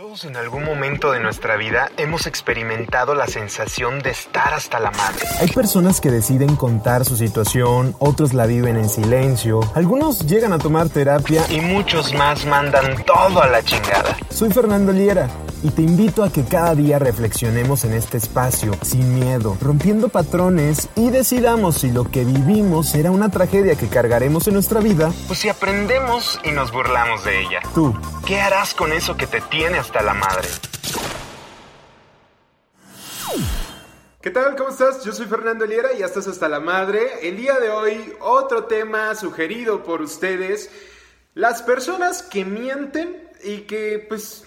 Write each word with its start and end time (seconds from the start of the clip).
Todos 0.00 0.24
en 0.24 0.34
algún 0.34 0.64
momento 0.64 1.12
de 1.12 1.20
nuestra 1.20 1.56
vida 1.56 1.90
hemos 1.98 2.26
experimentado 2.26 3.14
la 3.14 3.26
sensación 3.26 3.98
de 3.98 4.08
estar 4.08 4.54
hasta 4.54 4.80
la 4.80 4.90
madre. 4.92 5.26
Hay 5.38 5.48
personas 5.48 6.00
que 6.00 6.10
deciden 6.10 6.56
contar 6.56 7.04
su 7.04 7.18
situación, 7.18 7.94
otros 7.98 8.32
la 8.32 8.46
viven 8.46 8.78
en 8.78 8.88
silencio, 8.88 9.60
algunos 9.74 10.20
llegan 10.26 10.54
a 10.54 10.58
tomar 10.58 10.88
terapia 10.88 11.44
y 11.50 11.60
muchos 11.60 12.14
más 12.14 12.46
mandan 12.46 13.04
todo 13.04 13.42
a 13.42 13.48
la 13.48 13.62
chingada. 13.62 14.16
Soy 14.30 14.50
Fernando 14.50 14.90
Liera 14.90 15.28
y 15.62 15.70
te 15.70 15.82
invito 15.82 16.24
a 16.24 16.32
que 16.32 16.44
cada 16.44 16.74
día 16.74 16.98
reflexionemos 16.98 17.84
en 17.84 17.92
este 17.92 18.16
espacio 18.16 18.72
sin 18.82 19.14
miedo, 19.14 19.56
rompiendo 19.60 20.08
patrones 20.08 20.88
y 20.96 21.10
decidamos 21.10 21.78
si 21.78 21.90
lo 21.90 22.04
que 22.04 22.24
vivimos 22.24 22.88
será 22.88 23.10
una 23.10 23.30
tragedia 23.30 23.74
que 23.74 23.88
cargaremos 23.88 24.46
en 24.48 24.54
nuestra 24.54 24.80
vida. 24.80 25.12
Pues 25.26 25.38
si 25.38 25.48
aprendemos 25.48 26.40
y 26.44 26.50
nos 26.52 26.72
burlamos 26.72 27.24
de 27.24 27.40
ella. 27.40 27.60
Tú, 27.74 27.94
¿qué 28.26 28.40
harás 28.40 28.74
con 28.74 28.92
eso 28.92 29.16
que 29.16 29.26
te 29.26 29.40
tiene 29.42 29.78
hasta 29.78 30.02
la 30.02 30.14
madre? 30.14 30.48
¿Qué 34.20 34.30
tal? 34.30 34.54
¿Cómo 34.54 34.68
estás? 34.68 35.02
Yo 35.02 35.12
soy 35.12 35.24
Fernando 35.26 35.64
Liera 35.64 35.94
y 35.94 36.00
ya 36.00 36.06
estás 36.06 36.26
hasta 36.26 36.46
la 36.46 36.60
madre. 36.60 37.26
El 37.26 37.38
día 37.38 37.58
de 37.58 37.70
hoy, 37.70 38.12
otro 38.20 38.64
tema 38.64 39.14
sugerido 39.14 39.82
por 39.82 40.02
ustedes. 40.02 40.70
Las 41.32 41.62
personas 41.62 42.22
que 42.22 42.44
mienten 42.44 43.30
y 43.42 43.62
que 43.62 44.04
pues 44.06 44.44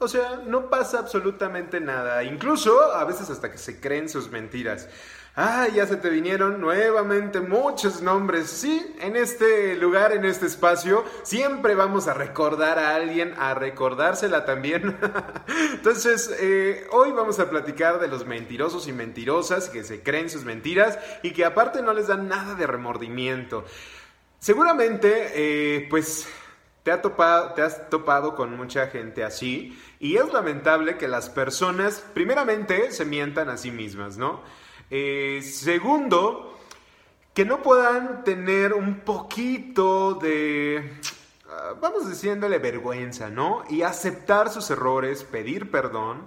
o 0.00 0.08
sea, 0.08 0.42
no 0.46 0.70
pasa 0.70 0.98
absolutamente 0.98 1.78
nada. 1.78 2.24
Incluso 2.24 2.92
a 2.94 3.04
veces 3.04 3.28
hasta 3.28 3.52
que 3.52 3.58
se 3.58 3.80
creen 3.80 4.08
sus 4.08 4.30
mentiras. 4.30 4.88
Ah, 5.36 5.68
ya 5.72 5.86
se 5.86 5.96
te 5.96 6.08
vinieron 6.10 6.60
nuevamente 6.60 7.40
muchos 7.40 8.00
nombres. 8.00 8.48
Sí, 8.48 8.94
en 9.00 9.14
este 9.14 9.76
lugar, 9.76 10.12
en 10.12 10.24
este 10.24 10.46
espacio, 10.46 11.04
siempre 11.22 11.74
vamos 11.74 12.08
a 12.08 12.14
recordar 12.14 12.78
a 12.78 12.94
alguien, 12.96 13.34
a 13.38 13.54
recordársela 13.54 14.44
también. 14.46 14.96
Entonces, 15.74 16.34
eh, 16.40 16.86
hoy 16.92 17.12
vamos 17.12 17.38
a 17.38 17.50
platicar 17.50 18.00
de 18.00 18.08
los 18.08 18.26
mentirosos 18.26 18.88
y 18.88 18.92
mentirosas 18.92 19.68
que 19.68 19.84
se 19.84 20.02
creen 20.02 20.30
sus 20.30 20.44
mentiras 20.44 20.98
y 21.22 21.32
que 21.32 21.44
aparte 21.44 21.82
no 21.82 21.92
les 21.92 22.08
dan 22.08 22.26
nada 22.26 22.54
de 22.54 22.66
remordimiento. 22.66 23.64
Seguramente, 24.40 25.32
eh, 25.34 25.86
pues 25.90 26.26
te, 26.98 27.62
has 27.62 27.88
topado 27.90 28.34
con 28.34 28.56
mucha 28.56 28.88
gente 28.88 29.24
así 29.24 29.78
y 29.98 30.16
es 30.16 30.32
lamentable 30.32 30.96
que 30.98 31.08
las 31.08 31.28
personas, 31.30 32.04
primeramente, 32.14 32.92
se 32.92 33.04
mientan 33.04 33.48
a 33.48 33.56
sí 33.56 33.70
mismas, 33.70 34.16
¿no? 34.16 34.40
Eh, 34.90 35.40
segundo, 35.42 36.58
que 37.34 37.44
no 37.44 37.62
puedan 37.62 38.24
tener 38.24 38.74
un 38.74 39.00
poquito 39.00 40.14
de, 40.14 40.92
ah, 41.48 41.74
vamos 41.80 42.08
diciéndole, 42.08 42.58
vergüenza, 42.58 43.30
¿no? 43.30 43.64
Y 43.70 43.82
aceptar 43.82 44.50
sus 44.50 44.70
errores, 44.70 45.24
pedir 45.24 45.70
perdón. 45.70 46.26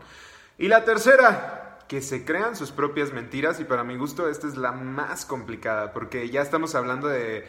Y 0.58 0.68
la 0.70 0.86
tercera, 0.86 1.73
que 1.94 2.02
se 2.02 2.26
crean 2.26 2.56
sus 2.56 2.72
propias 2.72 3.14
mentiras 3.14 3.60
y 3.60 3.66
para 3.66 3.84
mi 3.84 3.96
gusto 3.98 4.28
esta 4.28 4.48
es 4.48 4.58
la 4.58 4.72
más 4.72 5.28
complicada 5.28 5.94
porque 5.94 6.28
ya 6.28 6.42
estamos 6.42 6.74
hablando 6.74 7.08
de, 7.08 7.46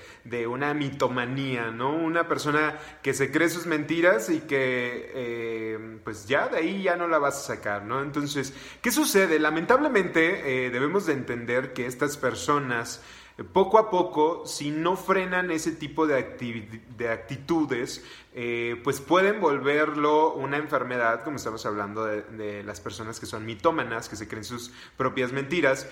una 0.47 0.75
mitomanía, 0.75 1.71
¿no? 1.71 1.97
Una 1.97 2.29
persona 2.29 2.79
que 3.03 3.15
se 3.15 3.33
cree 3.33 3.49
sus 3.49 3.65
mentiras 3.65 4.29
y 4.29 4.41
que 4.41 5.13
eh, 5.15 5.99
pues 6.05 6.27
ya 6.27 6.49
de 6.49 6.59
ahí 6.59 6.83
ya 6.83 6.95
no 6.95 7.09
la 7.09 7.19
vas 7.19 7.39
a 7.39 7.55
sacar, 7.55 7.87
¿no? 7.87 8.03
Entonces, 8.03 8.53
¿qué 8.83 8.91
sucede? 8.91 9.39
Lamentablemente 9.39 10.67
eh, 10.67 10.71
debemos 10.71 11.07
de 11.07 11.15
entender 11.15 11.73
que 11.73 11.87
estas 11.87 12.19
personas 12.19 13.01
poco 13.43 13.79
a 13.79 13.91
poco, 13.91 14.47
si 14.47 14.71
no 14.71 14.97
frenan 14.97 15.51
ese 15.51 15.73
tipo 15.73 16.07
de, 16.07 16.81
de 16.97 17.09
actitudes, 17.09 18.05
eh, 18.33 18.81
pues 18.85 19.01
pueden 19.01 19.41
volverlo 19.41 20.35
una 20.35 20.57
enfermedad, 20.57 21.25
como 21.25 21.37
estamos 21.37 21.67
hablando 21.67 22.05
de, 22.05 22.63
las 22.63 22.81
personas 22.81 23.19
que 23.19 23.27
son 23.27 23.45
mitómanas, 23.45 24.09
que 24.09 24.15
se 24.15 24.29
creen 24.29 24.45
sus 24.45 24.71
propias 24.97 25.33
mentiras. 25.33 25.89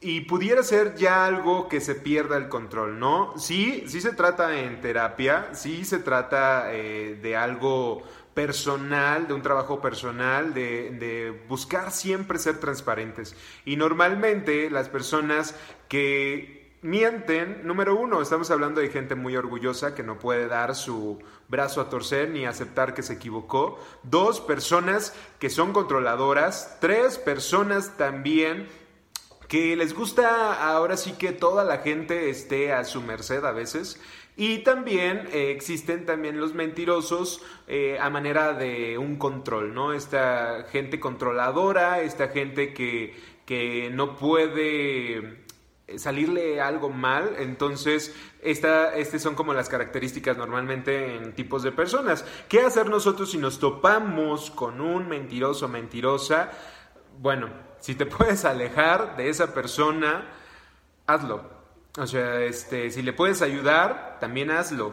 Y 0.00 0.22
pudiera 0.22 0.62
ser 0.62 0.94
ya 0.94 1.26
algo 1.26 1.68
que 1.68 1.80
se 1.80 1.94
pierda 1.94 2.36
el 2.36 2.48
control, 2.48 3.00
¿no? 3.00 3.36
Sí, 3.36 3.84
sí 3.86 4.00
se 4.00 4.12
trata 4.12 4.60
en 4.60 4.80
terapia, 4.80 5.48
sí 5.52 5.84
se 5.84 5.98
trata 5.98 6.72
eh, 6.72 7.18
de 7.20 7.36
algo 7.36 8.02
personal, 8.32 9.26
de 9.26 9.34
un 9.34 9.42
trabajo 9.42 9.80
personal, 9.80 10.54
de, 10.54 10.90
de, 10.90 11.42
buscar 11.48 11.90
siempre 11.90 12.38
ser 12.38 12.60
transparentes. 12.60 13.34
Y 13.64 13.74
normalmente 13.74 14.70
las 14.70 14.88
personas 14.88 15.56
que 15.88 16.57
mienten, 16.82 17.66
número 17.66 17.96
uno, 17.96 18.22
estamos 18.22 18.50
hablando 18.50 18.80
de 18.80 18.88
gente 18.88 19.14
muy 19.14 19.36
orgullosa 19.36 19.94
que 19.94 20.02
no 20.02 20.18
puede 20.18 20.46
dar 20.46 20.74
su 20.74 21.18
brazo 21.48 21.80
a 21.80 21.88
torcer 21.88 22.30
ni 22.30 22.46
aceptar 22.46 22.94
que 22.94 23.02
se 23.02 23.14
equivocó. 23.14 23.78
Dos, 24.02 24.40
personas 24.40 25.14
que 25.38 25.50
son 25.50 25.72
controladoras. 25.72 26.78
Tres, 26.80 27.18
personas 27.18 27.96
también 27.96 28.68
que 29.48 29.76
les 29.76 29.94
gusta 29.94 30.68
ahora 30.68 30.96
sí 30.96 31.12
que 31.12 31.32
toda 31.32 31.64
la 31.64 31.78
gente 31.78 32.28
esté 32.28 32.72
a 32.72 32.84
su 32.84 33.00
merced 33.00 33.44
a 33.44 33.52
veces. 33.52 34.00
Y 34.36 34.58
también 34.58 35.28
eh, 35.32 35.50
existen 35.50 36.06
también 36.06 36.38
los 36.38 36.54
mentirosos 36.54 37.42
eh, 37.66 37.98
a 38.00 38.08
manera 38.08 38.52
de 38.52 38.96
un 38.96 39.16
control, 39.16 39.74
¿no? 39.74 39.92
Esta 39.92 40.66
gente 40.70 41.00
controladora, 41.00 42.02
esta 42.02 42.28
gente 42.28 42.72
que, 42.72 43.16
que 43.46 43.90
no 43.90 44.14
puede 44.14 45.47
salirle 45.96 46.60
algo 46.60 46.90
mal, 46.90 47.36
entonces 47.38 48.14
esta, 48.42 48.94
estas 48.94 49.22
son 49.22 49.34
como 49.34 49.54
las 49.54 49.68
características 49.68 50.36
normalmente 50.36 51.16
en 51.16 51.34
tipos 51.34 51.62
de 51.62 51.72
personas. 51.72 52.24
¿Qué 52.48 52.60
hacer 52.60 52.90
nosotros 52.90 53.30
si 53.30 53.38
nos 53.38 53.58
topamos 53.58 54.50
con 54.50 54.80
un 54.80 55.08
mentiroso 55.08 55.68
mentirosa? 55.68 56.50
Bueno, 57.18 57.48
si 57.80 57.94
te 57.94 58.06
puedes 58.06 58.44
alejar 58.44 59.16
de 59.16 59.30
esa 59.30 59.54
persona, 59.54 60.26
hazlo. 61.06 61.58
O 61.96 62.06
sea, 62.06 62.42
este, 62.42 62.90
si 62.90 63.02
le 63.02 63.12
puedes 63.12 63.42
ayudar, 63.42 64.18
también 64.20 64.50
hazlo. 64.50 64.92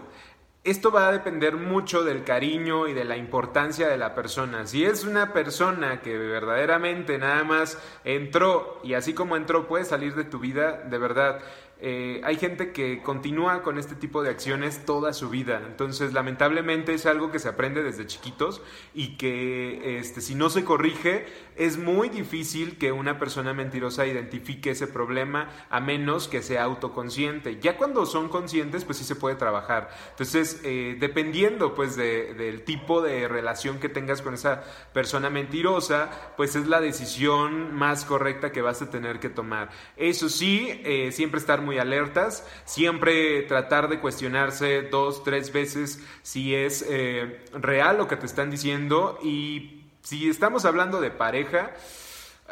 Esto 0.66 0.90
va 0.90 1.10
a 1.10 1.12
depender 1.12 1.58
mucho 1.58 2.04
del 2.04 2.24
cariño 2.24 2.88
y 2.88 2.94
de 2.94 3.06
la 3.06 3.18
importancia 3.18 3.88
de 3.88 4.00
la 4.00 4.16
persona. 4.16 4.66
Si 4.66 4.84
es 4.84 5.04
una 5.04 5.32
persona 5.32 6.02
que 6.02 6.18
verdaderamente 6.18 7.20
nada 7.20 7.44
más 7.44 7.78
entró 8.04 8.80
y 8.84 8.96
así 8.96 9.14
como 9.14 9.36
entró 9.36 9.68
puede 9.68 9.86
salir 9.86 10.16
de 10.16 10.24
tu 10.24 10.40
vida, 10.40 10.72
de 10.72 10.98
verdad, 10.98 11.40
eh, 11.82 12.22
hay 12.24 12.38
gente 12.38 12.72
que 12.72 13.02
continúa 13.04 13.62
con 13.62 13.78
este 13.78 13.96
tipo 13.96 14.24
de 14.24 14.30
acciones 14.30 14.86
toda 14.86 15.12
su 15.14 15.30
vida. 15.30 15.62
Entonces, 15.68 16.14
lamentablemente 16.14 16.94
es 16.94 17.06
algo 17.06 17.32
que 17.32 17.40
se 17.40 17.50
aprende 17.50 17.84
desde 17.84 18.08
chiquitos 18.08 18.62
y 18.94 19.18
que 19.18 20.00
este, 20.00 20.22
si 20.22 20.36
no 20.36 20.50
se 20.50 20.64
corrige, 20.64 21.26
es 21.58 21.78
muy 21.78 22.10
difícil 22.10 22.78
que 22.78 22.92
una 22.92 23.20
persona 23.20 23.54
mentirosa 23.54 24.08
identifique 24.08 24.72
ese 24.72 24.88
problema 24.88 25.50
a 25.70 25.80
menos 25.82 26.28
que 26.28 26.42
sea 26.42 26.64
autoconsciente. 26.64 27.60
Ya 27.60 27.78
cuando 27.78 28.06
son 28.06 28.30
conscientes, 28.30 28.86
pues 28.86 28.98
sí 28.98 29.04
se 29.04 29.16
puede 29.16 29.36
trabajar. 29.36 29.90
Entonces, 30.12 30.62
eh, 30.64 30.96
dependiendo 31.00 31.76
pues 31.76 31.96
del 31.98 32.64
tipo 32.64 33.02
de 33.02 33.28
relación 33.28 33.80
que 33.80 33.90
tengas 33.90 34.22
con 34.22 34.34
esa 34.34 34.64
persona 34.94 35.30
mentirosa, 35.30 36.34
pues 36.38 36.56
es 36.56 36.68
la 36.68 36.80
decisión 36.80 37.74
más 37.76 38.06
correcta 38.06 38.52
que 38.52 38.62
vas 38.62 38.82
a 38.82 38.90
tener 38.90 39.20
que 39.20 39.30
tomar. 39.30 39.70
Eso 39.98 40.30
sí, 40.30 40.82
eh, 40.84 41.12
siempre 41.12 41.40
estar 41.40 41.65
muy 41.66 41.80
alertas, 41.80 42.48
siempre 42.64 43.42
tratar 43.44 43.90
de 43.90 44.00
cuestionarse 44.00 44.84
dos, 44.84 45.24
tres 45.24 45.52
veces 45.52 46.00
si 46.22 46.56
es 46.56 46.86
eh, 46.88 47.44
real 47.54 47.98
lo 47.98 48.08
que 48.08 48.16
te 48.16 48.26
están 48.26 48.50
diciendo. 48.52 49.20
Y 49.24 49.82
Si 50.02 50.30
estamos 50.30 50.66
hablando 50.66 51.02
de 51.02 51.10
pareja, 51.10 51.72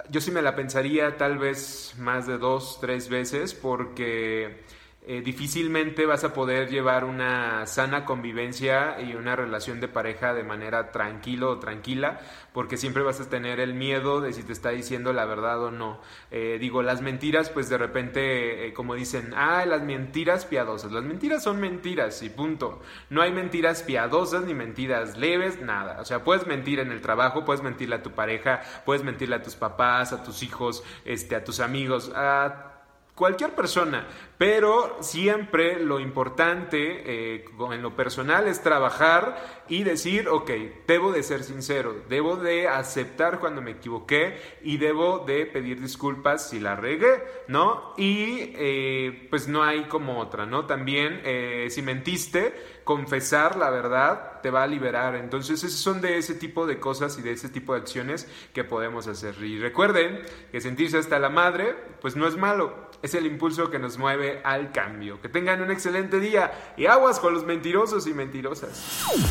yo 0.10 0.22
sí 0.22 0.32
me 0.32 0.42
la 0.42 0.56
pensaría 0.56 1.18
tal 1.18 1.38
vez 1.38 1.94
más 2.00 2.26
de 2.26 2.38
dos, 2.40 2.80
tres 2.82 3.10
veces 3.10 3.54
porque 3.54 4.64
eh, 5.06 5.22
difícilmente 5.22 6.06
vas 6.06 6.24
a 6.24 6.34
poder 6.34 6.70
llevar 6.70 7.04
una 7.04 7.66
sana 7.66 8.06
convivencia 8.06 9.02
y 9.02 9.16
una 9.16 9.36
relación 9.36 9.82
de 9.82 9.90
pareja 9.90 10.34
de 10.34 10.44
manera 10.44 10.92
tranquilo 10.92 11.52
o 11.52 11.60
tranquila, 11.60 12.22
porque 12.54 12.78
siempre 12.78 13.04
vas 13.04 13.20
a 13.20 13.30
tener 13.30 13.60
el 13.60 13.74
miedo 13.74 14.22
de 14.22 14.32
si 14.32 14.44
te 14.44 14.54
está 14.54 14.70
diciendo 14.70 15.12
la 15.12 15.26
verdad 15.26 15.62
o 15.62 15.72
no. 15.72 16.00
Eh, 16.32 16.58
digo, 16.58 16.84
las 16.84 17.02
mentiras, 17.02 17.50
pues 17.50 17.68
de 17.68 17.78
repente, 17.78 18.68
eh, 18.68 18.74
como 18.74 18.96
dicen, 18.96 19.34
ah, 19.36 19.66
las 19.66 19.82
mentiras 19.82 20.46
piadosas. 20.46 20.94
Las 20.94 21.04
mentiras 21.04 21.44
son 21.44 21.60
mentiras 21.60 22.24
y 22.24 22.30
punto. 22.30 22.82
No 23.10 23.22
hay 23.22 23.34
mentiras 23.34 23.84
piadosas 23.84 24.46
ni 24.46 24.54
mentiras 24.54 25.18
leves, 25.18 25.62
nada. 25.62 26.00
O 26.00 26.06
sea, 26.06 26.24
puedes 26.24 26.48
mentir 26.48 26.80
en 26.80 26.94
el 26.94 27.02
trabajo, 27.02 27.44
puedes 27.44 27.62
mentirle 27.62 27.96
a 27.96 28.04
tu 28.04 28.12
pareja, 28.12 28.62
puedes 28.86 29.04
mentirle 29.04 29.36
a 29.36 29.44
tus 29.44 29.56
papás, 29.56 30.14
a 30.14 30.24
tus 30.24 30.44
hijos, 30.44 30.82
este, 31.04 31.36
a 31.36 31.44
tus 31.44 31.60
amigos, 31.60 32.10
a 32.16 32.73
cualquier 33.16 33.54
persona, 33.54 34.08
pero 34.38 34.98
siempre 35.02 35.80
lo 35.80 36.00
importante 36.00 37.36
eh, 37.36 37.46
en 37.72 37.82
lo 37.82 37.96
personal 37.96 38.48
es 38.48 38.62
trabajar 38.64 39.64
y 39.70 39.84
decir, 39.84 40.28
ok, 40.28 40.50
debo 40.88 41.12
de 41.12 41.22
ser 41.22 41.44
sincero, 41.44 41.96
debo 42.10 42.38
de 42.38 42.68
aceptar 42.68 43.40
cuando 43.40 43.62
me 43.62 43.72
equivoqué 43.72 44.38
y 44.64 44.78
debo 44.78 45.20
de 45.20 45.46
pedir 45.46 45.80
disculpas 45.80 46.50
si 46.50 46.60
la 46.60 46.76
regué, 46.76 47.24
¿no? 47.48 47.94
Y 47.98 48.52
eh, 48.56 49.28
pues 49.30 49.48
no 49.48 49.64
hay 49.64 49.84
como 49.84 50.20
otra, 50.20 50.46
¿no? 50.46 50.66
También 50.66 51.22
eh, 51.24 51.68
si 51.70 51.82
mentiste, 51.84 52.54
confesar 52.84 53.56
la 53.56 53.70
verdad 53.70 54.42
te 54.42 54.50
va 54.50 54.64
a 54.64 54.68
liberar. 54.68 55.16
Entonces, 55.16 55.64
esos 55.64 55.80
son 55.80 56.02
de 56.02 56.18
ese 56.18 56.36
tipo 56.36 56.68
de 56.68 56.80
cosas 56.80 57.18
y 57.18 57.22
de 57.22 57.32
ese 57.32 57.50
tipo 57.50 57.74
de 57.74 57.80
acciones 57.80 58.28
que 58.54 58.64
podemos 58.64 59.08
hacer. 59.08 59.36
Y 59.42 59.60
recuerden 59.60 60.22
que 60.52 60.62
sentirse 60.62 60.98
hasta 60.98 61.20
la 61.20 61.30
madre, 61.30 61.76
pues 62.02 62.16
no 62.16 62.28
es 62.28 62.36
malo 62.36 62.92
es 63.04 63.14
el 63.16 63.26
impulso 63.26 63.70
que 63.70 63.80
nos 63.80 63.98
mueve 63.98 64.40
al 64.46 64.72
cambio. 64.72 65.22
Que 65.22 65.28
tengan 65.28 65.62
un 65.62 65.70
excelente 65.70 66.22
día 66.22 66.74
y 66.78 66.86
aguas 66.86 67.20
con 67.20 67.34
los 67.34 67.46
mentirosos 67.46 68.08
y 68.08 68.14
mentirosas. 68.14 68.70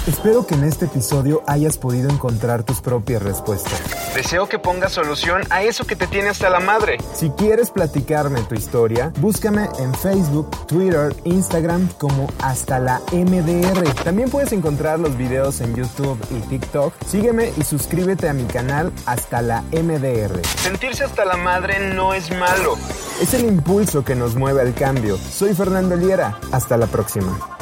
Espero 0.07 0.47
que 0.47 0.55
en 0.55 0.65
este 0.65 0.85
episodio 0.85 1.43
hayas 1.47 1.79
podido 1.79 2.11
encontrar 2.11 2.65
tus 2.65 2.83
propias 2.83 3.23
respuestas. 3.23 3.83
Deseo 4.15 4.47
que 4.47 4.59
pongas 4.59 4.93
solución 4.93 5.41
a 5.49 5.63
eso 5.63 5.87
que 5.87 5.97
te 5.97 6.07
tiene 6.07 6.29
hasta 6.29 6.51
la 6.51 6.61
madre. 6.61 6.99
Si 7.15 7.31
quieres 7.31 7.71
platicarme 7.71 8.43
tu 8.43 8.55
historia, 8.55 9.11
búscame 9.21 9.67
en 9.79 9.95
Facebook, 9.95 10.51
Twitter, 10.67 11.17
Instagram 11.25 11.89
como 11.99 12.31
hasta 12.43 12.79
la 12.79 13.01
MDR. 13.43 13.93
También 14.05 14.31
puedes 14.31 14.53
encontrar 14.53 14.99
los 14.99 15.17
videos 15.17 15.61
en 15.61 15.75
YouTube 15.75 16.19
y 16.31 16.41
TikTok. 16.49 16.95
Sígueme 17.07 17.53
y 17.57 17.63
suscríbete 17.63 18.29
a 18.29 18.33
mi 18.33 18.45
canal 18.45 18.93
hasta 19.07 19.43
la 19.43 19.63
MDR. 19.73 20.41
Sentirse 20.59 21.05
hasta 21.05 21.25
la 21.25 21.37
madre 21.37 21.95
no 21.95 22.15
es 22.15 22.31
malo. 22.31 22.77
Es 23.21 23.35
el 23.35 23.45
impulso 23.47 24.05
que 24.05 24.15
nos 24.15 24.37
mueve 24.37 24.61
al 24.61 24.75
cambio. 24.75 25.17
Soy 25.17 25.55
Fernando 25.55 25.97
Liera. 25.97 26.39
Hasta 26.53 26.77
la 26.77 26.87
próxima. 26.87 27.62